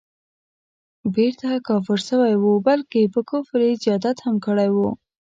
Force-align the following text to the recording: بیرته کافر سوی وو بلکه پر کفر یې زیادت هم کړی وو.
بیرته 1.13 1.49
کافر 1.67 1.99
سوی 2.09 2.33
وو 2.37 2.53
بلکه 2.67 2.99
پر 3.13 3.23
کفر 3.31 3.59
یې 3.67 3.73
زیادت 3.83 4.17
هم 4.25 4.35
کړی 4.45 4.69
وو. 4.75 4.89